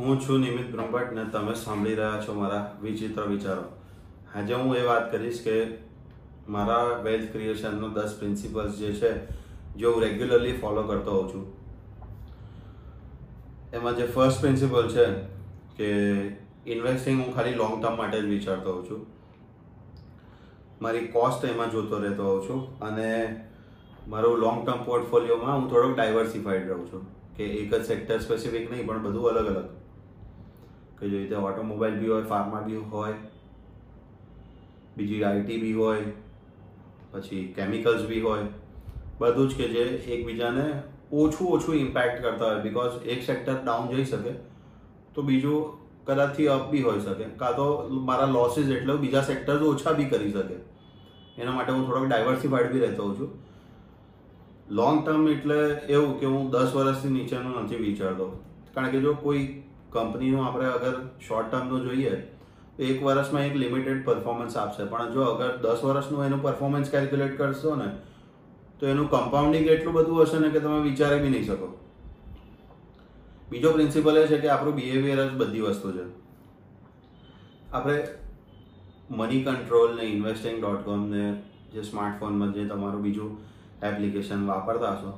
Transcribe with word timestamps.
હું 0.00 0.20
છું 0.20 0.40
નિમિત 0.40 0.68
બ્રહ્મભટ્ટ 0.72 1.12
ને 1.12 1.24
તમે 1.24 1.54
સાંભળી 1.54 1.94
રહ્યા 1.94 2.20
છો 2.20 2.34
મારા 2.34 2.78
વિચિત્ર 2.82 3.22
વિચારો. 3.22 3.62
આજે 4.34 4.54
હું 4.54 4.76
એ 4.76 4.82
વાત 4.82 5.12
કરીશ 5.12 5.40
કે 5.44 5.56
મારા 6.48 6.84
વેલ્થ 7.02 7.32
ક્રિએશનનો 7.32 7.88
દસ 7.88 8.14
પ્રિન્સિપલ્સ 8.18 8.78
જે 8.78 8.92
છે, 8.92 9.10
જે 9.76 9.86
હું 9.86 10.00
રેગ્યુલરલી 10.02 10.52
ફોલો 10.52 10.82
કરતો 10.82 11.10
હોઉં 11.10 11.28
છું. 11.32 11.44
એમાં 13.72 13.96
જે 13.96 14.06
ફર્સ્ટ 14.06 14.40
પ્રિન્સિપલ 14.40 14.88
છે 14.88 15.04
કે 15.76 15.90
ઇન્વેસ્ટિંગ 16.66 17.20
હું 17.24 17.34
ખાલી 17.34 17.54
લોંગ 17.54 17.82
ટર્મ 17.82 17.96
માટે 17.96 18.20
જ 18.20 18.24
વિચારતો 18.24 18.72
હોઉં 18.72 18.90
છું. 18.90 19.06
મારી 20.82 21.06
કોસ્ટ 21.06 21.44
એમાં 21.44 21.70
જોતો 21.70 21.98
રહેતો 21.98 22.22
હોઉં 22.22 22.48
છું 22.48 22.80
અને 22.80 23.40
મારું 24.08 24.38
લોંગ 24.38 24.64
ટર્મ 24.66 24.82
પોર્ટફોલિયોમાં 24.82 25.60
હું 25.60 25.70
થોડોક 25.70 25.96
ડાયવર્સિફાઈડ 25.96 26.66
રહું 26.68 26.88
છું. 26.92 27.04
કે 27.36 27.44
એક 27.44 27.74
જ 27.74 27.84
સેક્ટર 27.84 28.18
સ્પેસિફિક 28.18 28.72
નહીં, 28.72 28.86
પણ 28.86 29.02
બધું 29.02 29.28
અલગ 29.28 29.46
અલગ. 29.46 29.79
કે 31.00 31.10
જે 31.10 31.18
રીતે 31.18 31.36
ઓટોમોબાઈલ 31.48 31.98
બી 31.98 32.12
હોય 32.12 32.30
ફાર્મા 32.32 32.62
બી 32.68 32.84
હોય, 32.94 33.16
બીજી 34.96 35.24
આઈટી 35.24 35.58
બી 35.58 35.72
હોય, 35.72 36.06
પછી 37.12 37.42
કેમિકલ્સ 37.58 38.06
બી 38.08 38.20
હોય, 38.20 38.46
બધું 39.20 39.48
જ 39.50 39.60
કે 39.60 39.68
જે 39.74 39.84
એકબીજાને 40.14 40.64
ઓછું 41.12 41.52
ઓછું 41.58 41.76
ઇમ્પેક્ટ 41.76 42.22
કરતા 42.22 42.48
હોય 42.48 42.62
બિકોઝ 42.62 43.06
એક 43.06 43.22
સેક્ટર 43.22 43.54
ડાઉન 43.62 43.92
જઈ 43.92 44.04
શકે, 44.04 44.32
તો 45.14 45.22
બીજું 45.22 45.78
કદાચથી 46.06 46.48
અપ 46.48 46.70
બી 46.70 46.82
હોઈ 46.82 47.00
શકે. 47.00 47.24
કાં 47.36 47.56
તો 47.56 47.66
મારા 48.10 48.26
લોસીસ 48.26 48.68
એટલે 48.76 48.96
બીજા 48.96 49.22
સેક્ટર્સ 49.22 49.62
ઓછા 49.62 49.92
બી 49.92 50.08
કરી 50.12 50.32
શકે. 50.32 50.56
એના 51.38 51.52
માટે 51.52 51.72
હું 51.72 51.86
થોડોક 51.86 52.06
ડાયવર્સિફાઈડ 52.08 52.72
બી 52.72 52.80
રહેતો 52.80 53.02
હોઉં 53.02 53.16
છું. 53.18 53.30
લોંગ 54.70 55.02
ટર્મ 55.06 55.28
એટલે 55.28 55.58
એવું 55.88 56.20
કે 56.20 56.26
હું 56.26 56.50
દસ 56.50 56.74
વર્ષથી 56.74 57.10
નીચેનું 57.10 57.58
નથી 57.62 57.82
વિચારતો. 57.84 58.30
કારણ 58.74 58.90
કે 58.90 59.00
જો 59.00 59.14
કોઈ 59.14 59.44
કંપનીનું 59.92 60.44
આપણે 60.44 60.68
અગર 60.74 60.94
શોર્ટ 61.26 61.50
ટર્મનું 61.50 61.82
જોઈએ, 61.86 62.14
તો 62.76 62.82
એક 62.90 63.02
વર્ષમાં 63.06 63.48
એક 63.48 63.56
લિમિટેડ 63.62 64.04
પરફોર્મન્સ 64.06 64.56
આપશે. 64.56 64.84
પણ 64.92 65.12
જો 65.14 65.26
અગર 65.32 65.50
દસ 65.64 65.82
વર્ષનું 65.84 66.26
એનું 66.26 66.42
પરફોર્મન્સ 66.46 66.92
કેલ્ક્યુલેટ 66.94 67.36
કરશો 67.38 67.74
ને, 67.76 67.88
તો 68.80 68.86
એનું 68.86 69.10
કમ્પાઉન્ડિંગ 69.10 69.66
એટલું 69.66 69.94
બધું 69.94 70.22
હશે 70.22 70.38
ને 70.38 70.50
કે 70.50 70.60
તમે 70.60 70.80
વિચારી 70.88 71.20
બી 71.24 71.34
નહીં 71.34 71.46
શકો. 71.50 71.68
બીજો 73.50 73.72
પ્રિન્સિપલ 73.72 74.16
એ 74.16 74.26
છે 74.28 74.38
કે 74.38 74.48
આપણું 74.48 74.74
બિહેવિયર 74.74 75.20
જ 75.20 75.30
બધી 75.38 75.66
વસ્તુ 75.68 75.92
છે. 75.92 76.04
આપણે 77.72 77.96
મની 79.18 79.44
કંટ્રોલ 79.44 79.96
ને 79.96 80.04
ઇન્વેસ્ટિંગ 80.14 80.58
ડોટ 80.60 80.84
કોમ 80.84 81.06
ને 81.10 81.24
જે 81.72 81.82
સ્માર્ટફોનમાં 81.82 82.52
જે 82.54 82.68
તમારું 82.68 83.02
બીજું 83.02 83.30
એપ્લિકેશન 83.88 84.46
વાપરતા 84.46 84.92
હશો, 84.96 85.12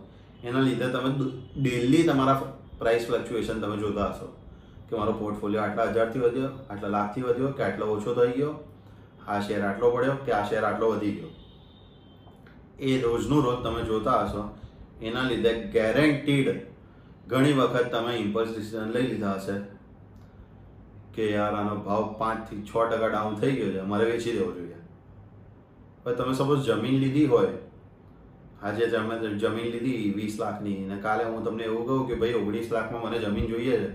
એના 0.45 0.65
લીધે 0.69 0.89
તમે 0.95 1.11
ડેલી 1.57 2.05
તમારા 2.05 2.39
પ્રાઇસ 2.79 3.05
ફ્લક્ચ્યુએશન 3.09 3.61
તમે 3.61 3.77
જોતા 3.83 4.09
હશો. 4.13 4.29
કે 4.93 4.99
મારો 5.01 5.13
પોર્ટફોલિયો 5.19 5.65
આટલા 5.65 5.87
હજારથી 5.93 6.23
વધ્યો, 6.23 6.51
આટલા 6.71 6.93
લાખથી 6.95 7.23
વધ્યો, 7.23 7.53
કે 7.59 7.63
આટલો 7.67 7.87
ઓછો 7.93 8.15
થઈ 8.15 8.33
ગયો? 8.33 8.53
આ 9.29 9.41
શેર 9.47 9.61
આટલો 9.69 9.91
પડ્યો 9.95 10.17
કે 10.27 10.35
આ 10.39 10.43
શેર 10.51 10.65
આટલો 10.65 10.91
વધી 10.95 11.13
ગયો? 11.13 11.31
એ 12.81 12.99
રોજનું 13.05 13.45
રોજ 13.47 13.63
તમે 13.65 13.87
જોતા 13.91 14.19
હશો. 14.25 14.43
એના 15.03 15.25
લીધે 15.31 15.53
ગેરંટીડ 15.75 16.51
ઘણી 17.29 17.55
વખત 17.55 17.87
તમે 17.95 18.13
ઇમ્પલ્સ 18.19 18.53
ડિસિઝન 18.53 18.93
લઈ 18.95 19.09
લીધા 19.09 19.35
હશે 19.39 19.57
કે 21.15 21.25
યાર 21.31 21.57
આનો 21.57 21.75
ભાવ 21.89 22.07
પાંચથી 22.21 22.61
છ 22.63 22.71
ટકા 22.91 23.09
ડાઉન 23.09 23.41
થઈ 23.41 23.57
ગયો 23.57 23.73
છે 23.75 23.89
મારે 23.91 24.13
વેચી 24.13 24.37
દેવો 24.37 24.53
જોઈએ. 24.53 24.79
પણ 26.05 26.17
તમે 26.17 26.35
સપોઝ 26.35 26.63
જમીન 26.69 26.97
લીધી 27.01 27.27
હોય, 27.27 27.53
આજે 28.63 28.87
તમે 28.93 29.19
જમીન 29.41 29.69
લીધી 29.75 30.15
વીસ 30.17 30.39
લાખની 30.41 30.79
અને 30.85 31.03
કાલે 31.03 31.25
હું 31.25 31.45
તમને 31.45 31.65
એવું 31.65 31.85
કહું 31.87 32.09
કે 32.09 32.23
ભાઈ 32.23 32.41
ઓગણીસ 32.41 32.73
લાખમાં 32.73 33.05
મને 33.07 33.19
જમીન 33.27 33.53
જોઈએ 33.53 33.77
છે. 33.83 33.91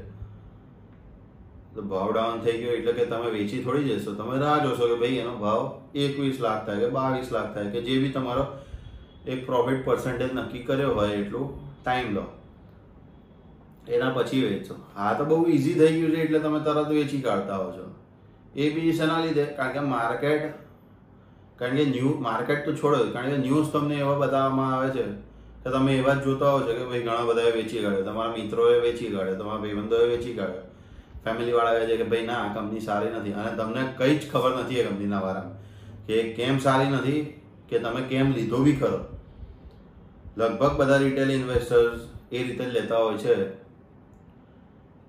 ભાવ 1.82 2.14
ડાઉન 2.14 2.40
થઈ 2.46 2.58
ગયો 2.62 2.78
એટલે 2.78 2.94
કે 2.94 3.06
તમે 3.12 3.30
વેચી 3.36 3.64
થોડી 3.64 3.98
જશો. 4.00 4.16
તમે 4.22 4.40
રાહ 4.44 4.58
જોશો 4.64 4.88
કે 4.94 4.98
ભાઈ 5.02 5.20
એનો 5.26 5.36
ભાવ 5.44 5.62
એકવીસ 6.06 6.40
લાખ 6.46 6.66
થાય 6.66 6.80
કે 6.86 6.90
બાવીસ 6.98 7.32
લાખ 7.36 7.54
થાય 7.54 7.72
કે 7.76 7.84
જે 7.88 8.00
બી 8.04 8.14
તમારો 8.18 8.46
એક 9.26 9.46
પ્રોફિટ 9.46 9.86
પર્સન્ટેજ 9.86 10.34
નક્કી 10.34 10.66
કર્યો 10.68 10.94
હોય 11.00 11.16
એટલું 11.22 11.48
ટાઈમ 11.84 12.14
લો. 12.16 12.26
એના 13.88 14.14
પછી 14.16 14.42
વેચો. 14.46 14.76
હા, 14.96 15.14
તો 15.14 15.26
બહુ 15.26 15.44
ઇઝી 15.58 15.76
થઈ 15.82 15.94
ગયું 16.00 16.16
છે 16.16 16.24
એટલે 16.24 16.40
તમે 16.46 16.60
તરત 16.70 16.90
વેચી 17.00 17.22
કાઢતા 17.28 17.60
હો 17.64 17.68
છો 17.76 17.86
એ 18.56 18.70
બી 18.76 18.94
શેના 18.94 19.20
લીધે, 19.26 19.46
કારણ 19.58 19.74
કે 19.74 19.82
માર્કેટ 19.92 20.44
કારણ 21.60 21.78
કે 21.78 21.86
ન્યૂ 21.92 22.14
માર્કેટ 22.26 22.66
તો 22.66 22.74
છોડો 22.82 22.98
કારણ 23.16 23.32
કે 23.34 23.38
ન્યૂઝ 23.46 23.70
તમને 23.76 24.00
એવા 24.06 24.18
બતાવવામાં 24.24 24.74
આવે 24.78 24.90
છે 24.98 25.06
કે 25.64 25.70
તમે 25.76 25.94
એવા 26.00 26.16
જ 26.16 26.26
જોતા 26.26 26.52
હો 26.56 26.60
છો 26.66 26.80
કે 26.80 26.90
ભાઈ 26.90 27.06
ઘણા 27.06 27.28
બધાએ 27.30 27.54
વેચી 27.60 27.84
કાઢ્યો. 27.84 28.08
તમારા 28.10 28.36
મિત્રોએ 28.40 28.76
વેચી 28.88 29.14
કાઢ્યો, 29.14 29.40
તમારા 29.42 29.62
ભાઈબંધોએ 29.64 30.10
વેચી 30.14 30.36
કાઢ્યો. 30.40 30.67
ફેમિલીવાળા 31.24 31.80
કહે 31.80 31.86
છે 31.86 31.98
કે 31.98 32.04
ભાઈ, 32.04 32.26
ના, 32.26 32.42
આ 32.44 32.54
કંપની 32.54 32.80
સારી 32.80 33.10
નથી. 33.10 33.34
અને 33.34 33.52
તમને 33.58 33.84
કંઈ 33.98 34.18
જ 34.20 34.32
ખબર 34.32 34.52
નથી 34.62 34.80
એ 34.80 34.84
કંપનીના 34.84 35.22
વારામાં 35.22 35.56
કે 36.08 36.34
કેમ 36.34 36.60
સારી 36.60 36.90
નથી, 36.90 37.22
કે 37.70 37.80
તમે 37.80 38.02
કેમ 38.02 38.32
લીધો 38.32 38.60
બી 38.64 38.76
ખરો. 38.76 39.00
લગભગ 40.38 40.74
બધા 40.78 40.98
રિટેલ 40.98 41.32
ઇન્વેસ્ટર્સ 41.32 42.02
એ 42.32 42.44
રીતે 42.44 42.64
જ 42.66 42.72
લેતા 42.72 42.98
હોય 42.98 43.18
છે 43.18 43.36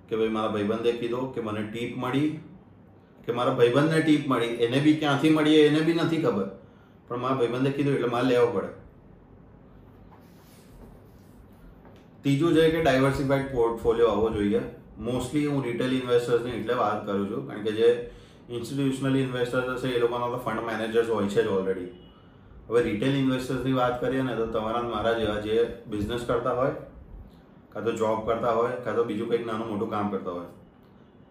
કે 0.09 0.17
ભાઈ, 0.17 0.29
મારા 0.29 0.49
ભાઈબંધે 0.49 0.93
કીધું 0.93 1.35
કે 1.35 1.41
મને 1.41 1.63
ટીપ 1.63 1.97
મળી, 1.97 2.31
કે 3.27 3.33
મારા 3.33 3.55
ભાઈબંધને 3.55 4.01
ટીપ 4.01 4.27
મળી, 4.27 4.55
એને 4.65 4.79
બી 4.81 4.97
ક્યાંથી 4.97 5.31
મળી 5.31 5.61
એને 5.61 5.81
બી 5.81 5.95
નથી 5.95 6.23
ખબર. 6.23 6.49
પણ 7.09 7.19
મારા 7.19 7.37
ભાઈબંધે 7.37 7.71
કીધું 7.71 7.95
એટલે 7.95 8.09
મારે 8.09 8.29
લેવો 8.29 8.47
પડે. 8.47 8.71
ત્રીજું 12.23 12.55
છે 12.55 12.71
કે 12.71 12.83
ડાયવર્સિફાઈડ 12.83 13.53
પોર્ટફોલિયો 13.53 14.09
આવવો 14.09 14.31
જોઈએ. 14.31 14.63
મોસ્ટલી 15.07 15.47
હું 15.47 15.65
રિટેલ 15.65 15.93
ઇન્વેસ્ટર્સની 16.01 16.57
એટલે 16.61 16.75
વાત 16.83 17.07
કરું 17.07 17.29
છું. 17.31 17.47
કારણ 17.49 17.65
કે 17.67 17.73
જે 17.79 17.89
ઇન્સ્ટિટ્યુશનલ 18.49 19.17
ઇન્વેસ્ટર્સ 19.17 19.69
હશે, 19.75 19.89
એ 19.97 20.01
લોકોના 20.05 20.31
તો 20.35 20.39
ફંડ 20.45 20.65
મેનેજર્સ 20.71 21.09
હોય 21.15 21.29
છે 21.29 21.43
જ 21.43 21.49
ઓલરેડી 21.49 21.91
હવે 22.69 22.81
રિટેલ 22.89 23.15
ઇન્વેસ્ટર્સની 23.23 23.77
વાત 23.81 24.01
કરીએ 24.01 24.23
ને, 24.23 24.37
તો 24.37 24.47
તમારા 24.47 24.83
મારા 24.93 25.19
જેવા 25.19 25.41
જે 25.47 25.57
બિઝનેસ 25.87 26.25
કરતા 26.29 26.55
હોય, 26.61 26.75
કાં 27.73 27.85
તો 27.85 27.93
જોબ 27.93 28.27
કરતા 28.27 28.55
હોય, 28.59 28.73
કાં 28.85 28.97
તો 28.97 29.05
બીજું 29.05 29.29
કંઈક 29.29 29.47
નાનું 29.47 29.69
મોટું 29.69 29.91
કામ 29.91 30.11
કરતા 30.11 30.35
હોય, 30.39 30.51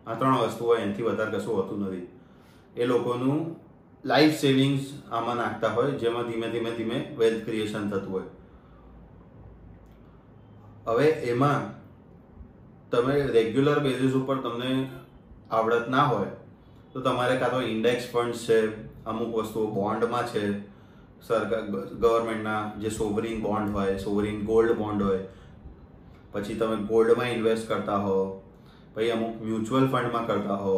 આ 0.08 0.16
ત્રણ 0.16 0.42
વસ્તુ 0.44 0.64
હોય, 0.70 0.80
એનાથી 0.86 1.08
વધારે 1.10 1.32
કશું 1.38 1.56
હોતું 1.60 1.84
નથી. 1.86 2.08
એ 2.76 2.86
લોકોનું 2.86 3.40
લાઈફ 4.04 4.36
સેવિંગ્સ 4.44 4.84
આમાં 5.12 5.38
નાખતા 5.38 5.72
હોય, 5.78 5.92
જેમાં 6.04 6.26
ધીમે 6.30 6.48
ધીમે 6.54 6.72
ધીમે 6.78 6.98
વેલ્થ 7.20 7.44
ક્રિએશન 7.46 7.90
થતું 7.92 8.12
હોય. 8.12 8.30
હવે 10.88 11.08
એમાં 11.32 11.62
તમે 12.92 13.16
રેગ્યુલર 13.36 13.80
બેઝિસ 13.80 14.14
ઉપર 14.16 14.38
તમને 14.44 14.72
આવડત 15.52 15.90
ના 15.90 16.08
હોય, 16.12 16.32
તો 16.94 17.02
તમારે 17.02 17.36
કાં 17.40 17.52
તો 17.52 17.62
ઇન્ડેક્સ 17.62 18.10
ફંડ 18.12 18.36
છે, 18.46 18.60
અમુક 19.06 19.32
વસ્તુઓ 19.36 19.68
બોન્ડમાં 19.78 20.30
છે, 20.34 20.44
સરકાર 21.22 21.64
ગવર્મેન્ટના 22.02 22.62
જે 22.82 22.90
સોવરિંગ 22.90 23.42
બોન્ડ 23.44 23.74
હોય 23.76 23.98
સોવરિંગ 23.98 24.44
ગોલ્ડ 24.46 24.78
બોન્ડ 24.78 25.02
હોય, 25.02 25.24
પછી 26.34 26.60
તમે 26.60 26.78
ગોલ્ડમાં 26.92 27.32
ઇન્વેસ્ટ 27.32 27.68
કરતા 27.68 27.98
હો, 27.98 28.18
પછી 28.94 29.12
અમુક 29.12 29.42
મ્યુચ્યુઅલ 29.42 29.88
ફંડમાં 29.88 30.28
કરતા 30.28 30.60
હો, 30.66 30.76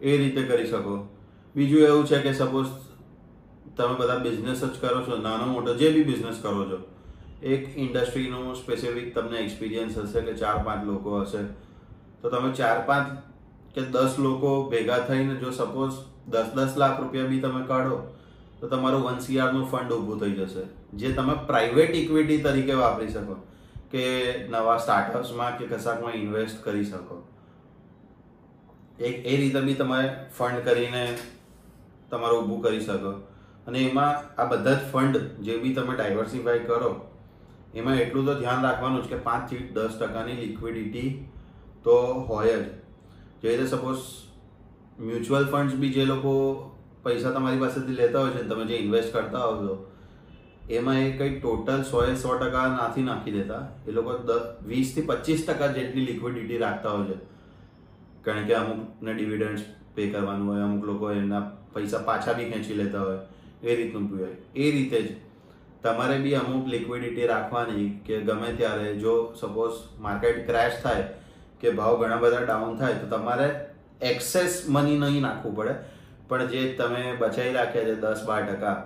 એ 0.00 0.16
રીતે 0.16 0.42
કરી 0.42 0.66
શકો. 0.66 0.96
બીજું 1.54 1.82
એવું 1.82 2.06
છે 2.06 2.18
કે 2.22 2.32
સપોઝ 2.34 2.72
તમે 3.76 3.94
બધા 3.98 4.18
બિઝનેસ 4.18 4.60
જ 4.64 4.74
કરો 4.80 5.00
છો 5.06 5.16
નાનો 5.16 5.46
મોટો 5.46 5.74
જે 5.74 5.90
બી 5.90 6.04
બિઝનેસ 6.04 6.38
કરો 6.42 6.64
છો 6.70 6.78
એક 7.44 7.76
ઇન્ડસ્ટ્રીનું 7.76 8.56
સ્પેસિફિક 8.56 9.08
તમને 9.14 9.40
એક્સપિરિયન્સ 9.44 9.96
હશે 10.02 10.20
કે 10.26 10.34
ચાર 10.42 10.56
પાંચ 10.66 10.86
લોકો 10.90 11.20
હશે. 11.22 11.42
તો 12.22 12.30
તમે 12.34 12.50
ચાર 12.60 12.78
પાંચ 12.90 13.10
કે 13.74 13.82
દસ 13.96 14.18
લોકો 14.26 14.52
ભેગા 14.70 15.00
થઈને 15.10 15.34
જો 15.42 15.50
સપોઝ 15.58 15.98
દસ 16.34 16.54
દસ 16.56 16.78
લાખ 16.82 16.96
રૂપિયા 17.02 17.32
બી 17.32 17.42
તમે 17.42 17.62
કાઢો, 17.72 17.98
તો 18.60 18.72
તમારું 18.72 19.04
વન 19.08 19.20
સીઆરનું 19.26 19.68
ફંડ 19.72 19.92
ઊભું 19.98 20.24
થઈ 20.24 20.38
જશે. 20.40 20.64
જે 20.94 21.12
તમે 21.12 21.36
પ્રાઇવેટ 21.52 21.94
ઇક્વિટી 22.00 22.40
તરીકે 22.48 22.80
વાપરી 22.80 23.12
શકો, 23.12 23.38
કે 23.92 24.04
નવા 24.48 24.80
સ્ટાર્ટઅપ્સમાં 24.84 25.58
કે 25.58 25.70
કશાકમાં 25.72 26.20
ઇન્વેસ્ટ 26.24 26.64
કરી 26.64 26.90
શકો. 26.90 27.22
એક, 28.98 29.14
એ 29.26 29.36
રીતે 29.36 29.60
બી 29.70 29.78
તમે 29.80 30.02
ફંડ 30.38 30.64
કરીને 30.64 31.04
તમારું 32.10 32.44
ઊભું 32.44 32.68
કરી 32.68 32.84
શકો. 32.90 33.18
અને 33.66 33.82
એમાં 33.88 34.12
આ 34.40 34.52
બધા 34.52 34.78
જ 34.78 34.92
ફંડ 34.92 35.42
જે 35.48 35.64
બી 35.64 35.74
તમે 35.74 35.96
ડાયવર્સિફાય 35.98 36.70
કરો 36.70 36.96
એમાં 37.74 38.00
એટલું 38.02 38.26
તો 38.26 38.34
ધ્યાન 38.40 38.66
રાખવાનું 38.66 39.02
જ 39.04 39.12
કે 39.12 39.18
પાંચથી 39.24 39.62
દસ 39.76 39.96
ટકાની 40.00 40.36
લિક્વિડિટી 40.42 41.08
તો 41.84 41.96
હોય 42.28 42.58
જ. 42.58 42.68
જે 43.40 43.48
રીતે 43.48 43.66
સપોઝ 43.72 44.04
મ્યુચ્યુઅલ 45.00 45.50
ફંડ્સ 45.52 45.80
બી 45.80 45.92
જે 45.96 46.04
લોકો 46.06 46.34
પૈસા 47.04 47.32
તમારી 47.32 47.62
પાસેથી 47.62 47.96
લેતા 47.96 48.22
હોય 48.22 48.34
છે 48.36 48.46
તમે 48.50 48.64
જે 48.66 48.76
ઇન્વેસ્ટ 48.82 49.12
કરતા 49.14 49.42
હોવ 49.42 49.56
છો, 49.62 49.74
એમાં 50.70 51.00
એ 51.00 51.10
કંઈ 51.18 51.34
ટોટલ 51.36 51.82
સો 51.90 52.04
એ 52.04 52.14
સો 52.22 52.36
ટકા 52.36 52.66
નાથી 52.74 53.06
નાખી 53.08 53.34
દેતા. 53.34 53.62
એ 53.88 53.96
લોકો 53.96 54.10
વીસથી 54.70 55.06
પચીસ 55.10 55.42
ટકા 55.46 55.70
જેટલી 55.76 56.06
લિક્વિડિટી 56.10 56.60
રાખતા 56.64 56.94
હોય 56.96 57.06
છે. 57.10 57.18
કારણ 58.24 58.46
કે 58.48 58.54
અમુકને 58.60 59.12
ડિવિડન્ડ 59.12 59.60
પે 59.94 60.08
કરવાનું 60.12 60.48
હોય, 60.48 60.62
અમુક 60.64 60.84
લોકો 60.90 61.10
એના 61.12 61.42
પૈસા 61.74 62.02
પાછા 62.08 62.34
બી 62.38 62.48
ખેંચી 62.52 62.78
લેતા 62.80 63.02
હોય, 63.06 63.20
એ 63.62 63.76
રીતનું 63.76 64.06
હોય. 64.12 64.32
એ 64.54 64.70
રીતે 64.76 64.98
જ 65.02 65.08
તમારે 65.84 66.16
બી 66.24 66.34
અમુક 66.40 66.68
લિક્વિડિટી 66.74 67.28
રાખવાની 67.30 67.86
કે 68.06 68.18
ગમે 68.28 68.50
ત્યારે 68.58 68.90
જો 69.00 69.14
સપોઝ 69.40 69.78
માર્કેટ 70.04 70.38
ક્રેશ 70.48 70.76
થાય 70.84 71.06
કે 71.62 71.72
ભાવ 71.80 71.96
ઘણા 72.02 72.20
બધા 72.22 72.44
ડાઉન 72.44 72.78
થાય 72.78 73.00
તો 73.02 73.08
તમારે 73.10 73.48
એક્સેસ 74.10 74.60
મની 74.68 74.98
નહીં 75.02 75.26
નાખવું 75.26 75.56
પડે. 75.58 75.74
પણ 76.28 76.52
જે 76.52 76.62
તમે 76.78 77.02
બચાવી 77.20 77.56
રાખ્યા 77.56 77.88
છે 77.88 77.96
દસ 78.02 78.22
બાર 78.28 78.42
ટકા, 78.44 78.76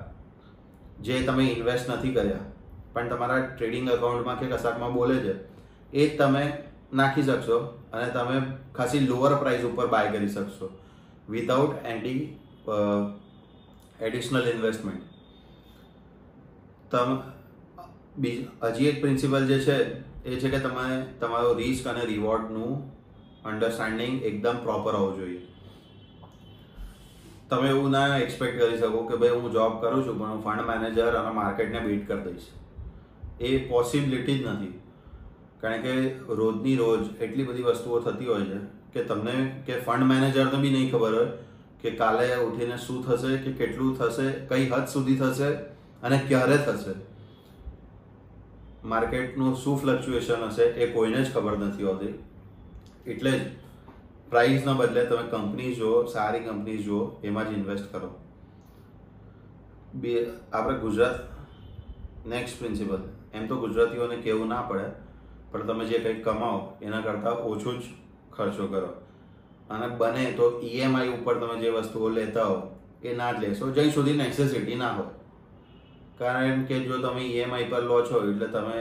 જે 1.06 1.20
તમે 1.28 1.44
ઇન્વેસ્ટ 1.50 1.92
નથી 1.94 2.14
કર્યા, 2.16 2.46
પણ 2.94 3.12
તમારા 3.12 3.40
ટ્રેડિંગ 3.44 3.90
અકાઉન્ટમાં 3.94 4.40
કે 4.40 4.48
કશાકમાં 4.52 4.96
બોલે 4.96 5.16
છે, 5.26 5.34
એ 5.92 6.08
તમે 6.18 6.42
નાખી 6.92 7.24
શકશો 7.24 7.58
અને 7.92 8.10
તમે 8.16 8.40
ખાસી 8.78 9.04
લોઅર 9.06 9.32
પ્રાઇસ 9.42 9.68
ઉપર 9.70 9.86
બાય 9.94 10.10
કરી 10.12 10.32
શકશો 10.34 10.72
વિધાઉટ 11.28 11.86
એન્ટી 11.92 12.18
એડિશનલ 14.00 14.50
ઇન્વેસ્ટમેન્ટ 14.54 15.07
તમ 16.92 17.10
હજી 18.20 18.88
એક 18.90 19.00
પ્રિન્સિપલ 19.02 19.46
જે 19.50 19.58
છે, 19.66 19.76
એ 20.24 20.36
છે 20.36 20.48
કે 20.50 20.60
તમે 20.60 20.86
તમારો 21.20 21.50
રિસ્ક 21.60 21.86
અને 21.92 22.06
રિવોર્ડનું 22.12 22.72
અન્ડરસ્ટેન્ડિંગ 23.44 24.14
એકદમ 24.30 24.56
પ્રોપર 24.64 24.94
હોવું 24.96 25.18
જોઈએ. 25.18 25.40
તમે 27.50 27.68
એવું 27.68 27.90
ના 27.96 28.18
એક્સપેક્ટ 28.22 28.58
કરી 28.60 28.78
શકો 28.80 29.04
કે 29.10 29.20
ભાઈ 29.20 29.40
હું 29.40 29.52
જોબ 29.52 29.76
કરું 29.82 30.04
છું, 30.04 30.18
પણ 30.18 30.30
હું 30.32 30.42
ફંડ 30.46 30.66
મેનેજર 30.70 31.20
અને 31.20 31.30
માર્કેટને 31.38 31.84
બીટ 31.86 32.04
કરી 32.08 32.24
દઈશ. 32.26 32.48
એ 33.40 33.50
પોસિબિલિટી 33.70 34.38
જ 34.40 34.46
નથી. 34.50 34.74
કારણ 35.62 35.82
કે 35.86 35.94
રોજની 36.40 36.76
રોજ 36.82 37.02
એટલી 37.24 37.46
બધી 37.48 37.66
વસ્તુઓ 37.70 38.00
થતી 38.00 38.28
હોય 38.32 38.44
છે 38.50 38.58
કે 38.94 39.00
તમને, 39.08 39.36
કે 39.66 39.80
ફંડ 39.86 40.10
મેનેજરને 40.12 40.58
બી 40.62 40.74
નહીં 40.74 40.90
ખબર 40.92 41.14
હોય 41.18 41.28
કે 41.82 41.90
કાલે 42.00 42.26
ઉઠીને 42.44 42.76
શું 42.84 43.02
થશે, 43.06 43.32
કે 43.44 43.50
કેટલું 43.60 43.96
થશે, 43.98 44.26
કઈ 44.50 44.64
હદ 44.70 44.84
સુધી 44.94 45.18
થશે 45.22 45.50
અને 46.02 46.20
ક્યારે 46.28 46.56
થશે? 46.56 46.94
માર્કેટનું 48.84 49.56
શું 49.56 49.78
ફ્લક્ચ્યુએશન 49.78 50.34
હશે 50.34 50.62
એ 50.62 50.92
કોઈને 50.92 51.24
જ 51.24 51.34
ખબર 51.34 51.58
નથી 51.58 51.82
હોતી. 51.82 52.24
એટલે 53.06 53.30
જ 53.30 53.42
પ્રાઇસના 54.30 54.72
બદલે 54.72 55.06
તમે 55.06 55.30
કંપની 55.30 55.74
જુઓ, 55.74 56.04
સારી 56.04 56.40
કંપની 56.40 56.78
જુઓ, 56.78 57.10
એમાં 57.24 57.50
જ 57.50 57.58
ઇન્વેસ્ટ 57.58 57.92
કરો. 57.92 58.18
બે, 59.94 60.26
આપણે 60.52 60.78
ગુજરાત 60.78 61.20
નેક્સ્ટ 62.26 62.58
પ્રિન્સિપલ 62.58 62.98
એમ 63.34 63.46
તો 63.46 63.56
ગુજરાતીઓને 63.56 64.16
કહેવું 64.16 64.48
ના 64.48 64.62
પડે, 64.62 64.84
પણ 65.50 65.66
તમે 65.66 65.84
જે 65.84 65.98
કંઈક 65.98 66.24
કમાઓ, 66.24 66.72
એના 66.82 67.00
કરતાં 67.00 67.34
ઓછું 67.34 67.80
જ 67.80 67.84
ખર્ચો 68.32 68.66
કરો. 68.66 68.88
અને 69.70 69.88
બને 69.88 70.32
તો 70.32 70.60
ઈએમઆઈ 70.60 71.08
ઉપર 71.08 71.34
તમે 71.34 71.60
જે 71.60 71.70
વસ્તુઓ 71.70 72.08
લેતા 72.08 72.44
હો, 72.44 72.80
એ 73.04 73.14
ના 73.14 73.32
જ 73.32 73.38
લેશો. 73.38 73.70
જ્યાં 73.70 73.90
સુધી 73.90 74.12
નેસેસિટી 74.12 74.74
ના 74.74 74.92
હોય. 74.92 75.17
કારણ 76.18 76.64
કે 76.68 76.80
જો 76.86 76.98
તમે 76.98 77.22
ઈએમઆઈ 77.24 77.70
પર 77.72 77.82
લો 77.90 77.98
છો, 78.02 78.22
એટલે 78.30 78.48
તમે 78.54 78.76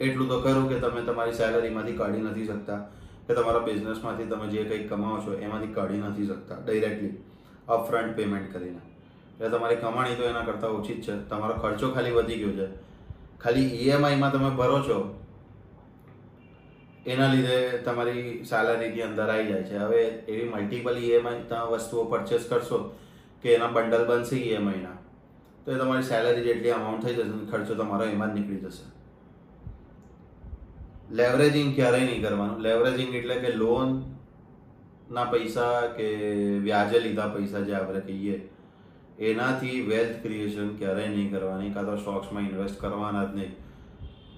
એટલું 0.00 0.28
તો 0.28 0.40
કરો 0.40 0.62
કે 0.70 0.80
તમે 0.84 1.02
તમારી 1.02 1.38
સેલરીમાંથી 1.40 1.98
કાઢી 2.00 2.24
નથી 2.24 2.46
શકતા, 2.50 2.80
કે 3.26 3.34
તમારા 3.34 3.64
બિઝનેસમાંથી 3.68 4.28
તમે 4.32 4.46
જે 4.52 4.64
કંઈક 4.64 4.88
કમાવો 4.90 5.18
છો, 5.24 5.38
એમાંથી 5.46 5.74
કાઢી 5.78 6.02
નથી 6.02 6.26
શકતા 6.30 6.58
ડાયરેક્ટલી 6.64 7.14
અપફ્રન્ટ 7.68 8.16
પેમેન્ટ 8.18 8.52
કરીને. 8.52 8.82
એટલે 9.36 9.48
તમારી 9.54 9.80
કમાણી 9.84 10.18
તો 10.18 10.28
એના 10.32 10.44
કરતાં 10.48 10.76
ઓછી 10.78 10.96
જ 10.96 11.06
છે. 11.06 11.14
તમારો 11.30 11.54
ખર્ચો 11.62 11.88
ખાલી 11.94 12.16
વધી 12.18 12.40
ગયો 12.42 12.54
છે. 12.58 12.66
ખાલી 13.42 13.68
ઈએમઆઈમાં 13.78 14.32
તમે 14.34 14.50
ભરો 14.60 14.78
છો, 14.88 14.98
એના 17.06 17.32
લીધે 17.32 17.56
તમારી 17.88 18.22
સેલરીની 18.50 19.02
અંદર 19.08 19.26
આવી 19.32 19.48
જાય 19.50 19.66
છે. 19.70 19.76
હવે 19.84 20.00
એવી 20.28 20.48
મલ્ટિપલ 20.52 21.02
ઈએમઆઈ 21.02 21.42
તમે 21.50 21.66
વસ્તુઓ 21.72 22.04
પરચેસ 22.12 22.46
કરશો, 22.52 22.78
કે 23.42 23.48
એના 23.56 23.72
બંડલ 23.74 24.06
બનશે 24.10 24.36
ઈએમઆઈના 24.38 24.96
તો 25.66 25.72
એ 25.72 25.78
તમારી 25.78 26.02
સેલરી 26.02 26.42
જેટલી 26.42 26.70
અમાઉન્ટ 26.70 27.04
થઈ 27.04 27.14
જશે 27.14 27.46
ખર્ચો 27.52 27.74
તમારો 27.74 28.04
એમાં 28.04 28.34
જ 28.34 28.38
નીકળી 28.38 28.60
જશે. 28.64 28.84
લેવરેજિંગ 31.12 31.74
ક્યારેય 31.74 32.04
નહીં 32.04 32.22
કરવાનું. 32.22 32.60
લેવરેજિંગ 32.60 33.14
એટલે 33.14 33.34
કે 33.34 33.50
લોન 33.56 33.96
ના 35.10 35.24
પૈસા 35.24 35.74
કે 35.96 36.06
વ્યાજે 36.58 37.00
લીધા 37.00 37.28
પૈસા 37.28 37.60
જે 37.60 37.74
આપણે 37.74 38.00
કહીએ, 38.00 38.38
એનાથી 39.18 39.82
વેલ્થ 39.90 40.16
ક્રિએશન 40.22 40.72
ક્યારેય 40.78 41.08
નહીં 41.08 41.30
કરવાની. 41.30 41.70
કાં 41.70 41.86
તો 41.86 41.96
સ્ટોક્સમાં 41.96 42.48
ઇન્વેસ્ટ 42.50 42.80
કરવાના 42.80 43.24
જ 43.24 43.34
નહીં. 43.34 43.52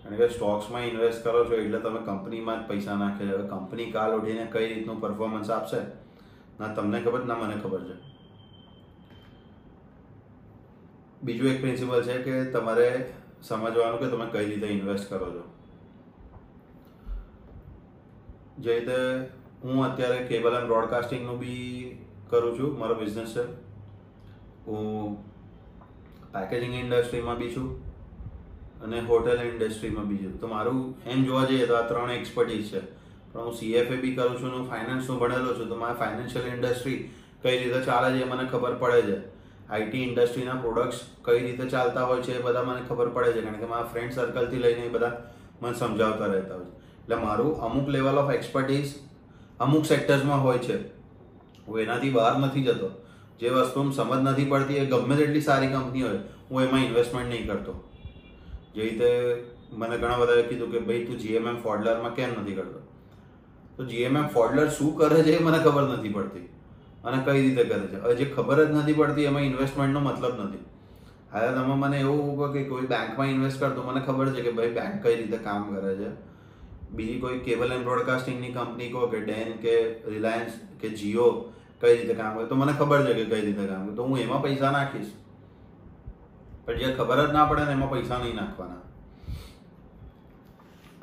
કારણ 0.02 0.16
કે 0.16 0.28
સ્ટોક્સમાં 0.28 0.84
ઇન્વેસ્ટ 0.86 1.24
કરો 1.24 1.44
છો 1.44 1.54
એટલે 1.54 1.78
તમે 1.78 2.00
કંપનીમાં 2.00 2.60
જ 2.60 2.68
પૈસા 2.68 2.96
નાખે. 2.96 3.24
છે 3.26 3.48
કંપની 3.48 3.90
કાલ 3.92 4.20
ઉઠીને 4.20 4.44
કઈ 4.52 4.66
રીતનું 4.74 5.00
પરફોર્મન્સ 5.00 5.50
આપશે? 5.50 5.80
ના, 6.60 6.68
તમને 6.68 7.00
ખબર 7.00 7.24
ના, 7.24 7.34
મને 7.34 7.56
ખબર 7.64 7.82
છે. 7.88 7.96
બીજું 11.22 11.50
એક 11.52 11.60
પ્રિન્સિપલ 11.60 12.02
છે 12.02 12.16
કે 12.26 12.34
તમારે 12.52 12.88
સમજવાનું 13.42 13.98
કે 14.00 14.10
તમે 14.10 14.26
કઈ 14.32 14.46
રીતે 14.50 14.66
ઇન્વેસ્ટ 14.74 15.08
કરો 15.08 15.30
છો. 15.36 15.44
જે 18.60 18.76
રીતે 18.78 18.98
હું 19.62 19.84
અત્યારે 19.84 20.26
કેબલ 20.28 20.54
એન્ડ 20.58 20.70
બ્રોડકાસ્ટિંગનું 20.72 21.38
બી 21.38 21.96
કરું 22.30 22.56
છું, 22.58 22.78
મારો 22.78 22.94
બિઝનેસ 22.94 23.34
છે. 23.34 23.44
હું 24.66 25.16
પેકેજિંગ 26.32 26.74
ઇન્ડસ્ટ્રીમાં 26.80 27.38
બી 27.38 27.54
છું 27.54 27.68
અને 28.82 29.00
હોટેલ 29.00 29.42
ઇન્ડસ્ટ્રીમાં 29.46 30.08
બી 30.08 30.18
છું. 30.18 30.38
તો 30.38 30.46
મારું 30.46 30.94
એમ 31.06 31.24
જોવા 31.24 31.46
જઈએ 31.46 31.66
તો 31.66 31.74
આ 31.76 31.88
ત્રણ 31.88 32.10
એક્સપર્ટીઝ 32.10 32.70
છે. 32.70 32.82
પણ 33.32 33.48
હું 33.48 33.56
સીએફએ 33.62 33.96
બી 34.04 34.14
કરું 34.14 34.38
છું 34.42 34.54
હું 34.58 34.68
ફાઇનાન્સનું 34.70 35.18
ભણેલો 35.18 35.56
છું, 35.58 35.68
તો 35.68 35.76
મારે 35.82 35.98
ફાઇનાન્શિયલ 36.04 36.46
ઇન્ડસ્ટ્રી 36.52 36.98
કઈ 37.42 37.56
રીતે 37.64 37.80
ચાલે 37.90 38.08
છે 38.14 38.22
એ 38.26 38.30
મને 38.30 38.46
ખબર 38.52 38.78
પડે 38.84 39.02
છે. 39.08 39.18
આઈટી 39.70 40.02
ઇન્ડસ્ટ્રીના 40.02 40.54
પ્રોડક્ટ્સ 40.54 41.00
કઈ 41.22 41.38
રીતે 41.38 41.68
ચાલતા 41.68 42.04
હોય 42.04 42.22
છે 42.22 42.38
એ 42.38 42.42
બધા 42.42 42.62
મને 42.62 42.80
ખબર 42.88 43.08
પડે 43.08 43.32
છે. 43.32 43.40
કારણ 43.40 43.56
કે 43.56 43.64
મારા 43.64 43.82
ફ્રેન્ડ 43.82 44.12
સર્કલથી 44.12 44.56
લઈને 44.56 44.80
એ 44.80 44.88
બધા 44.88 45.32
મને 45.62 45.74
સમજાવતા 45.74 46.26
રહેતા 46.26 46.54
હોય 46.54 46.64
છે. 46.64 46.76
એટલે 47.02 47.16
મારું 47.16 47.60
અમુક 47.60 47.88
લેવલ 47.88 48.18
ઓફ 48.18 48.34
એક્સપર્ટીઝ 48.34 48.94
અમુક 49.60 49.84
સેક્ટર્સમાં 49.84 50.42
હોય 50.42 50.58
છે. 50.58 50.88
હું 51.66 51.80
એનાથી 51.80 52.10
બહાર 52.10 52.38
નથી 52.38 52.64
જતો. 52.64 52.90
જે 53.40 53.48
વસ્તુ 53.48 53.90
સમજ 53.90 54.22
નથી 54.22 54.44
પડતી 54.44 54.74
એ 54.74 54.86
ગમે 54.86 55.16
તેટલી 55.16 55.40
સારી 55.40 55.66
કંપની 55.66 56.02
હોય, 56.02 56.18
હું 56.50 56.62
એમાં 56.62 56.80
ઇન્વેસ્ટમેન્ટ 56.80 57.28
નહીં 57.28 57.46
કરતો. 57.46 57.84
જે 58.74 58.82
રીતે 58.82 59.44
મને 59.72 59.98
ઘણા 59.98 60.16
બધાએ 60.16 60.42
કીધું 60.42 60.72
કે 60.72 60.78
ભાઈ 60.78 61.04
તું 61.04 61.18
જીએમએમ 61.18 61.62
ફોડલરમાં 61.62 62.14
કેમ 62.14 62.28
નથી 62.40 62.54
કરતો? 62.54 62.80
તો 63.76 63.84
જીએમએમ 63.84 64.26
ફોડલર 64.26 64.68
શું 64.68 64.96
કરે 64.96 65.22
છે 65.22 65.32
એ 65.32 65.44
મને 65.44 65.58
ખબર 65.58 65.82
નથી 65.82 66.08
પડતી. 66.08 66.48
અને 67.04 67.24
કઈ 67.24 67.42
રીતે 67.42 67.64
કરે 67.64 67.86
છે? 67.86 68.00
હવે 68.00 68.14
જે 68.14 68.24
ખબર 68.24 68.64
જ 68.64 68.70
નથી 68.70 68.92
પડતી, 68.92 69.24
એમાં 69.24 69.42
ઇન્વેસ્ટમેન્ટનો 69.42 70.00
મતલબ 70.00 70.40
નથી. 70.40 70.64
હવે 71.32 71.52
તમે 71.52 71.74
મને 71.74 72.00
એવું 72.00 72.36
કહો 72.36 72.52
કે 72.52 72.64
કોઈ 72.64 72.86
બેંકમાં 72.86 73.28
ઇન્વેસ્ટ 73.28 73.60
કરતો 73.60 73.82
મને 73.82 74.00
ખબર 74.00 74.32
છે 74.32 74.42
કે 74.42 74.50
ભાઈ 74.50 74.70
બેંક 74.70 75.02
કઈ 75.02 75.16
રીતે 75.16 75.36
કામ 75.36 75.74
કરે 75.74 75.94
છે. 75.96 76.10
બીજી 76.90 77.20
કોઈ 77.20 77.38
કેબલ 77.38 77.72
એન્ડ 77.72 77.84
બ્રોડકાસ્ટિંગની 77.84 78.52
કંપની 78.52 78.88
કહો 78.88 79.06
કે 79.06 79.20
ડેન 79.20 79.52
કે 79.52 79.74
રિલાયન્સ 80.06 80.52
કે 80.80 80.88
જીઓ 80.88 81.52
કઈ 81.80 81.96
રીતે 81.96 82.14
કામ 82.14 82.36
કરે, 82.36 82.46
તો 82.46 82.54
મને 82.54 82.72
ખબર 82.72 83.06
છે 83.06 83.14
કે 83.14 83.24
કઈ 83.24 83.40
રીતે 83.40 83.66
કામ 83.66 83.86
કરે. 83.86 83.96
તો 83.96 84.02
હું 84.02 84.18
એમાં 84.18 84.42
પૈસા 84.42 84.70
નાખીશ. 84.70 85.10
પણ 86.66 86.78
જે 86.78 86.92
ખબર 86.94 87.26
જ 87.26 87.32
ના 87.32 87.44
પડે 87.44 87.64
ને 87.64 87.72
એમાં 87.72 87.90
પૈસા 87.90 88.18
નહીં 88.18 88.36
નાખવાના. 88.36 88.82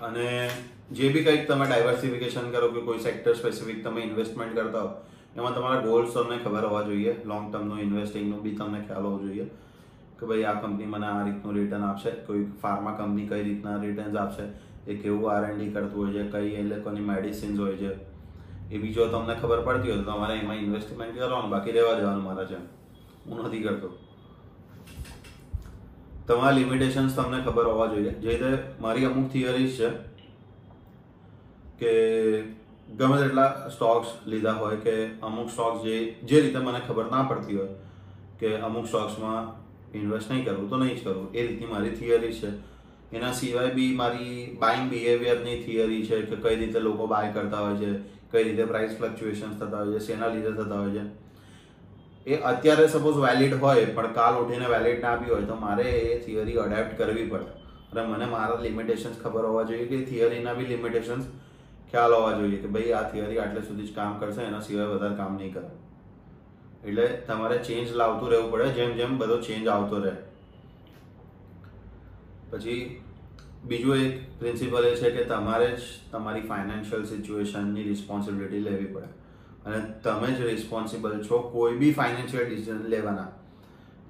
અને 0.02 0.50
જે 0.92 1.10
બી 1.10 1.24
કંઈક 1.24 1.48
તમે 1.48 1.66
ડાયવર્સિફિકેશન 1.66 2.52
કરો 2.52 2.68
કે 2.68 2.82
કોઈ 2.82 3.00
સેક્ટર 3.00 3.34
સ્પેસિફિક 3.34 3.84
તમે 3.84 4.02
ઇન્વેસ્ટમેન્ટ 4.02 4.56
કરતા 4.56 4.82
હો 4.82 4.90
એમાં 5.36 5.54
તમારા 5.54 5.86
ગોલ્સ 5.86 6.14
તમને 6.14 6.38
ખબર 6.44 6.66
હોવા 6.68 6.84
જોઈએ 6.90 7.14
લોંગ 7.32 7.46
ટર્મનું 7.52 7.80
ઇન્વેસ્ટિંગનું 7.86 8.44
બી 8.44 8.56
તમને 8.60 8.80
ખ્યાલ 8.88 9.08
હોવો 9.08 9.20
જોઈએ 9.24 9.46
કે 10.20 10.30
ભાઈ 10.30 10.46
આ 10.52 10.56
કંપની 10.62 10.90
મને 10.94 11.08
આ 11.08 11.24
રીતનું 11.28 11.56
રિટર્ન 11.60 11.84
આપશે, 11.88 12.12
કોઈ 12.28 12.44
ફાર્મા 12.62 12.96
કંપની 13.00 13.28
કઈ 13.32 13.44
રીતના 13.48 13.78
રિટર્ન્સ 13.84 14.16
આપશે, 14.24 14.46
એ 14.88 14.96
કેવું 15.02 15.32
આરએનડી 15.34 15.72
કરતું 15.76 15.98
હોય 15.98 16.14
છે, 16.14 16.24
કઈ 16.34 16.56
એ 16.56 16.64
લોકોની 16.70 17.06
મેડિસિન્સ 17.12 17.60
હોય 17.60 17.78
છે 17.82 17.92
એ 18.72 18.78
બીજો 18.84 19.08
તમને 19.14 19.36
ખબર 19.42 19.62
પડતી 19.68 19.92
હોય 19.92 20.04
તો 20.04 20.12
તમારે 20.12 20.40
એમાં 20.40 20.64
ઇન્વેસ્ટમેન્ટ 20.64 21.16
કરવાનું, 21.18 21.52
બાકી 21.54 21.78
રહેવા 21.78 22.00
જવાનું 22.00 22.26
મારા 22.30 22.50
છે 22.52 22.58
હું 23.28 23.46
નથી 23.46 23.64
કરતો. 23.68 23.90
તમારા 26.28 26.58
લિમિટેશન્સ 26.60 27.16
તમને 27.16 27.40
ખબર 27.46 27.66
હોવા 27.72 27.94
જોઈએ. 27.94 28.14
જે 28.22 28.30
રીતે 28.30 28.52
મારી 28.84 29.06
અમુક 29.06 29.28
થિયરીઝ 29.32 29.78
છે 29.80 29.90
કે 31.80 31.92
ગમે 32.90 33.18
તેટલા 33.22 33.70
સ્ટોક્સ 33.70 34.08
લીધા 34.28 34.52
હોય 34.52 34.76
કે 34.76 35.10
અમુક 35.22 35.50
સ્ટોક્સ 35.50 35.84
જે 35.84 36.16
જે 36.24 36.42
રીતે 36.42 36.58
મને 36.58 36.80
ખબર 36.88 37.06
ના 37.12 37.24
પડતી 37.24 37.56
હોય 37.56 37.68
કે 38.40 38.56
અમુક 38.58 38.88
સ્ટોક્સમાં 38.88 39.52
ઇન્વેસ્ટ 39.98 40.32
નહીં 40.32 40.46
કરવું 40.46 40.70
તો 40.70 40.78
નહીં 40.78 40.96
જ 40.96 41.04
કરવું 41.04 41.34
એ 41.34 41.48
રીતની 41.48 41.66
મારી 41.66 41.90
થિયરી 41.90 42.34
છે. 42.34 42.48
એના 43.14 43.32
સિવાય 43.32 43.74
બી 43.74 43.96
મારી 43.96 44.58
બાઇંગ 44.62 44.90
બિહેવિયરની 44.90 45.64
થિયરી 45.64 46.06
છે 46.06 46.22
કે 46.22 46.36
કઈ 46.36 46.56
રીતે 46.56 46.80
લોકો 46.80 47.08
બાય 47.08 47.32
કરતા 47.32 47.58
હોય 47.58 47.76
છે, 47.76 47.92
કઈ 48.32 48.44
રીતે 48.44 48.66
પ્રાઇસ 48.66 48.98
ફ્લક્ચ્યુએશન્સ 48.98 49.56
થતા 49.60 49.78
હોય 49.78 50.00
છે, 50.00 50.00
શેના 50.00 50.28
લીધે 50.28 50.52
થતા 50.52 50.80
હોય 50.80 50.92
છે. 50.92 51.04
એ 52.26 52.36
અત્યારે 52.36 52.88
સપોઝ 52.88 53.18
વેલિડ 53.18 53.54
હોય, 53.54 53.86
પણ 53.86 54.14
કાલ 54.14 54.36
ઉઠીને 54.36 54.66
વેલિડ 54.66 55.02
ના 55.02 55.16
બી 55.16 55.30
હોય 55.30 55.42
તો 55.42 55.56
મારે 55.56 55.84
એ 55.84 56.20
થિયરી 56.26 56.54
અડેપ્ટ 56.54 56.98
કરવી 56.98 57.26
પડે. 57.26 57.44
અને 57.92 58.08
મને 58.08 58.26
મારા 58.26 58.62
લિમિટેશન્સ 58.62 59.18
ખબર 59.24 59.46
હોવા 59.46 59.64
જોઈએ 59.64 59.86
કે 59.86 60.06
થિયરીના 60.06 60.54
બી 60.54 60.66
લિમિટેશન્સ 60.66 61.26
ખ્યાલ 61.96 62.16
હોવા 62.18 62.36
જોઈએ 62.44 62.62
કે 62.62 62.76
ભાઈ 62.76 62.94
આ 63.00 63.08
થિયરી 63.16 63.42
આટલે 63.42 63.66
સુધી 63.72 63.90
જ 63.90 63.98
કામ 63.98 64.22
કરશે, 64.22 64.46
એના 64.52 64.62
સિવાય 64.68 64.94
વધારે 64.94 65.18
કામ 65.24 65.42
નહીં 65.42 65.54
કરે. 65.58 65.70
એટલે 66.84 67.06
તમારે 67.28 67.58
ચેન્જ 67.68 67.98
લાવતું 68.02 68.32
રહેવું 68.34 68.52
પડે, 68.54 68.72
જેમ 68.78 68.96
જેમ 69.02 69.18
બધો 69.20 69.38
ચેન્જ 69.50 69.74
આવતો 69.74 70.00
રહે. 70.06 70.16
પછી 72.52 72.80
બીજું 73.70 74.02
એક 74.06 74.18
પ્રિન્સિપલ 74.40 74.88
એ 74.88 74.96
છે 74.96 75.12
કે 75.12 75.24
તમારે 75.30 75.70
જ 75.70 75.86
તમારી 76.12 76.48
ફાઇનાન્શિયલ 76.50 77.06
સિચ્યુએશનની 77.12 77.86
રિસ્પોન્સિબિલિટી 77.92 78.66
લેવી 78.66 78.92
પડે. 78.96 79.10
અને 79.66 79.80
તમે 80.04 80.28
જ 80.34 80.50
રિસ્પોન્સિબલ 80.50 81.16
છો 81.30 81.40
કોઈ 81.54 81.78
બી 81.78 81.94
ફાઇનાન્શિયલ 82.00 82.46
ડિસિઝન 82.50 82.84
લેવાના. 82.96 83.30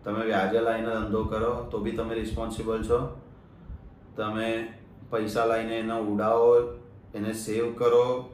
તમે 0.03 0.25
વ્યાજે 0.31 0.65
લાવીને 0.65 0.89
ધંધો 0.89 1.21
કરો, 1.25 1.53
તો 1.71 1.79
બી 1.85 1.95
તમે 1.99 2.17
રિસ્પોન્સિબલ 2.21 2.83
છો. 2.89 2.99
તમે 4.17 4.49
પૈસા 5.11 5.45
લાવીને 5.45 5.79
એને 5.79 6.01
ઉડાવો 6.11 6.51
એને 7.15 7.33
સેવ 7.33 7.73
કરો, 7.73 8.29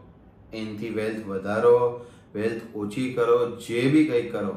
એનાથી 0.53 0.89
વેલ્થ 0.89 1.25
વધારો 1.25 2.05
વેલ્થ 2.35 2.75
ઓછી 2.75 3.13
કરો, 3.13 3.55
જે 3.55 3.89
બી 3.89 4.07
કંઈ 4.07 4.29
કરો. 4.29 4.55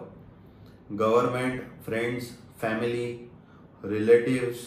ગવર્મેન્ટ 0.91 1.63
ફ્રેન્ડ્સ 1.87 2.31
ફેમિલી 2.61 3.31
રિલેટિવ્સ 3.85 4.67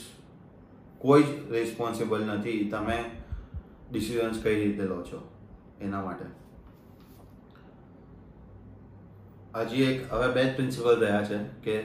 કોઈ 0.98 1.24
જ 1.24 1.26
રિસ્પોન્સિબલ 1.52 2.24
નથી. 2.24 2.70
તમે 2.72 3.04
ડિસિઝન્સ 3.92 4.44
કઈ 4.44 4.64
રીતે 4.64 4.84
લો 4.84 5.04
છો 5.04 5.30
એના 5.82 6.02
માટે? 6.02 6.26
હજી 9.56 9.84
એક, 9.84 10.14
હવે 10.14 10.34
બે 10.34 10.44
જ 10.44 10.56
પ્રિન્સિપલ 10.56 11.00
રહ્યા 11.00 11.24
છે 11.24 11.38
કે 11.64 11.76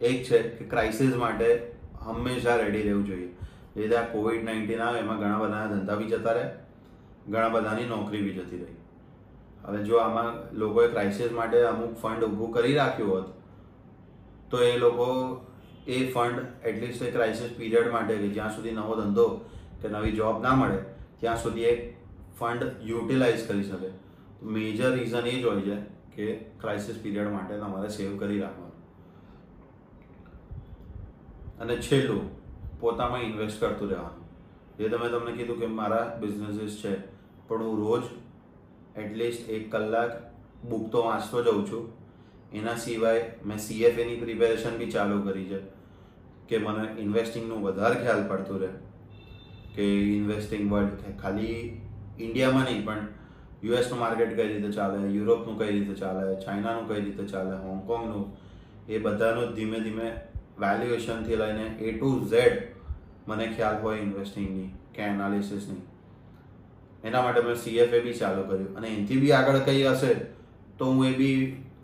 એક 0.00 0.24
છે 0.24 0.42
કે 0.42 0.64
ક્રાઇસિસ 0.64 1.14
માટે 1.14 1.72
હંમેશા 2.00 2.56
રેડી 2.56 2.82
રહેવું 2.82 3.06
જોઈએ. 3.06 3.28
જે 3.76 3.96
આ 3.96 4.06
કોવિડ 4.12 4.44
નાઇન્ટીન 4.44 4.80
આવે, 4.80 4.98
એમાં 4.98 5.18
ઘણા 5.18 5.38
બધાના 5.38 5.66
ધંધા 5.66 5.94
બી 5.94 6.04
જતા 6.04 6.32
રહે. 6.32 6.65
ઘણા 7.28 7.48
બધાની 7.48 7.84
નોકરી 7.84 8.22
બી 8.22 8.32
જતી 8.32 8.56
રહી. 8.56 8.76
હવે 9.64 9.82
જો 9.84 9.96
આમાં 9.96 10.34
લોકોએ 10.52 10.88
ક્રાઇસિસ 10.88 11.32
માટે 11.32 11.58
અમુક 11.62 11.98
ફંડ 11.98 12.24
ઊભું 12.24 12.52
કરી 12.52 12.74
રાખ્યું 12.74 13.10
હોત, 13.10 13.26
તો 14.50 14.62
એ 14.62 14.78
લોકો 14.78 15.06
એ 15.86 16.12
ફંડ 16.12 16.66
એટલીસ્ટ 16.66 17.02
એ 17.02 17.10
ક્રાઇસિસ 17.10 17.56
પીરિયડ 17.58 17.92
માટે 17.92 18.28
જ્યાં 18.28 18.54
સુધી 18.56 18.72
નવો 18.72 18.94
ધંધો 18.96 19.26
કે 19.82 19.88
નવી 19.88 20.12
જોબ 20.12 20.42
ના 20.42 20.54
મળે, 20.54 20.78
ત્યાં 21.20 21.36
સુધી 21.36 21.64
એ 21.64 21.74
ફંડ 22.38 22.62
યુટિલાઇઝ 22.82 23.42
કરી 23.48 23.62
શકે. 23.62 23.90
મેજર 24.42 24.92
રીઝન 24.92 25.26
એ 25.26 25.34
જ 25.40 25.44
હોય 25.44 25.60
છે 25.60 25.76
કે 26.14 26.26
ક્રાઇસિસ 26.60 27.02
પીરિયડ 27.02 27.32
માટે 27.32 27.58
તમારે 27.58 27.88
સેવ 27.88 28.16
કરી 28.18 28.40
રાખવાનું. 28.40 28.72
અને 31.60 31.74
છેલ્લું, 31.76 32.24
પોતામાં 32.80 33.22
ઇન્વેસ્ટ 33.22 33.60
કરતું 33.60 33.88
રહેવાનું. 33.88 34.24
જે 34.78 34.88
તમે 34.88 35.08
તમને 35.08 35.32
કીધું 35.32 35.60
કે 35.60 35.66
મારા 35.66 36.06
બિઝનેસીસ 36.20 36.74
છે 36.82 36.92
પણ 37.48 37.62
હું 37.62 37.78
રોજ 37.84 38.04
એટલીસ્ટ 38.96 39.50
એક 39.50 39.70
કલાક 39.70 40.12
બુક 40.64 40.84
તો 40.92 41.02
વાંચતો 41.02 41.42
જઉં 41.42 41.64
છું. 41.70 41.84
એના 42.52 42.76
સિવાય 42.76 43.24
મેં 43.44 43.58
સીએફએની 43.58 44.20
પ્રિપેરેશન 44.20 44.78
બી 44.78 44.90
ચાલુ 44.90 45.22
કરી 45.22 45.48
છે. 45.48 45.60
કે 46.48 46.58
મને 46.58 46.84
ઇન્વેસ્ટિંગનું 46.98 47.62
વધારે 47.62 47.96
ખ્યાલ 48.02 48.24
પડતું 48.28 48.60
રહે. 48.60 48.70
કે 49.74 49.84
ઇન્વેસ્ટિંગ 50.12 50.70
વર્લ્ડ 50.72 51.20
ખાલી 51.22 51.56
ઇન્ડિયામાં 52.18 52.64
નહીં, 52.64 52.84
પણ 52.84 53.06
યુએસનું 53.62 53.98
માર્કેટ 53.98 54.32
કઈ 54.36 54.48
રીતે 54.48 54.70
ચાલે 54.76 54.98
યુરોપનું 55.10 55.58
કઈ 55.58 55.72
રીતે 55.72 55.94
ચાલે 56.00 56.22
ચાઇનાનું 56.44 56.88
કઈ 56.88 57.00
રીતે 57.00 57.24
ચાલે 57.32 57.54
હોંગકોંગનું 57.64 58.24
એ 58.88 58.98
બધાનું 58.98 59.54
ધીમે 59.56 59.78
ધીમે 59.80 60.06
વેલ્યુએશનથી 60.60 61.38
લઈને 61.42 61.66
એ 61.80 61.92
ટુ 61.92 62.10
ઝેડ 62.32 62.56
મને 63.28 63.46
ખ્યાલ 63.54 63.78
હોય 63.82 64.02
ઇન્વેસ્ટિંગની 64.02 64.68
કે 64.94 65.02
એનાલિસિસની 65.02 65.82
એના 67.06 67.22
માટે 67.24 67.40
મેં 67.46 67.56
સીએફએ 67.62 67.98
બી 68.04 68.16
ચાલુ 68.20 68.42
કર્યું. 68.48 68.72
અને 68.76 68.86
એનાથી 68.88 69.20
બી 69.22 69.32
આગળ 69.38 69.58
કંઈ 69.66 69.84
હશે 69.84 70.10
તો 70.78 70.90
હું 70.90 71.06
એ 71.06 71.12
બી 71.20 71.36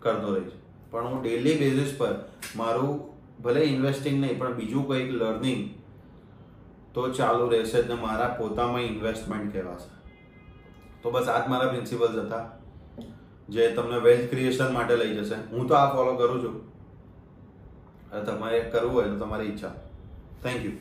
કરતો 0.03 0.35
રહીશ. 0.35 0.55
પણ 0.91 1.07
હું 1.07 1.21
ડેલી 1.23 1.55
બેઝિસ 1.61 1.93
પર 1.99 2.13
મારું 2.55 2.93
ભલે 3.43 3.61
ઇન્વેસ્ટિંગ 3.65 4.17
નહીં, 4.21 4.39
પણ 4.39 4.53
બીજું 4.53 4.83
કંઈક 4.87 5.09
લર્નિંગ 5.21 5.61
તો 6.93 7.01
ચાલુ 7.19 7.45
રહેશે 7.53 7.77
જ 7.77 7.85
ને 7.87 7.95
મારા 8.01 8.31
પોતામાં 8.39 8.83
ઇન્વેસ્ટમેન્ટ 8.89 9.47
કહેવાશે. 9.53 9.89
તો 11.03 11.11
બસ 11.11 11.27
આ 11.29 11.39
જ 11.39 11.49
મારા 11.53 11.71
પ્રિન્સિપલ્સ 11.71 12.19
હતા, 12.19 12.43
જે 13.49 13.71
તમને 13.77 13.97
વેલ્થ 14.05 14.27
ક્રિએશન 14.31 14.69
માટે 14.75 14.95
લઈ 15.01 15.15
જશે. 15.17 15.37
હું 15.51 15.67
તો 15.67 15.73
આ 15.75 15.87
ફોલો 15.95 16.13
કરું 16.19 16.39
છું. 16.43 16.55
તમારે 18.25 18.57
કરવું 18.73 18.93
હોય 18.93 19.07
તો 19.11 19.17
તમારી 19.21 19.49
ઈચ્છા. 19.51 19.73
Thank 20.43 20.65
you 20.65 20.73